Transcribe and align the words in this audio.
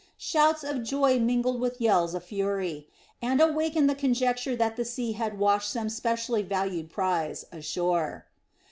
Shouts 0.17 0.63
of 0.63 0.81
joy 0.81 1.19
mingled 1.19 1.61
with 1.61 1.79
yells 1.79 2.15
of 2.15 2.23
fury; 2.23 2.87
and 3.21 3.39
awakened 3.39 3.87
the 3.87 3.93
conjecture 3.93 4.55
that 4.55 4.75
the 4.75 4.83
sea 4.83 5.11
had 5.11 5.37
washed 5.37 5.69
some 5.69 5.89
specially 5.89 6.41
valuable 6.41 6.89
prize 6.89 7.45
ashore. 7.51 8.25